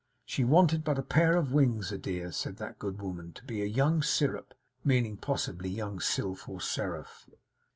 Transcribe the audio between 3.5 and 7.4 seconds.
a young syrup' meaning, possibly, young sylph, or seraph.